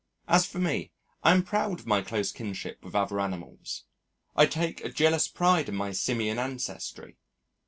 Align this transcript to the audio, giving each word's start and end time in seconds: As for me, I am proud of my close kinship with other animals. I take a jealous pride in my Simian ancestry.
As 0.27 0.47
for 0.47 0.57
me, 0.57 0.89
I 1.21 1.29
am 1.31 1.43
proud 1.43 1.79
of 1.79 1.85
my 1.85 2.01
close 2.01 2.31
kinship 2.31 2.83
with 2.83 2.95
other 2.95 3.19
animals. 3.19 3.83
I 4.35 4.47
take 4.47 4.83
a 4.83 4.89
jealous 4.89 5.27
pride 5.27 5.69
in 5.69 5.75
my 5.75 5.91
Simian 5.91 6.39
ancestry. 6.39 7.17